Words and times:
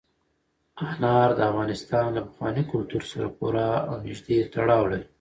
انار 0.87 1.29
د 1.37 1.39
افغانستان 1.51 2.05
له 2.15 2.21
پخواني 2.27 2.63
کلتور 2.71 3.03
سره 3.11 3.27
پوره 3.37 3.67
او 3.87 3.95
نږدې 4.05 4.37
تړاو 4.53 4.83
لري. 4.91 5.07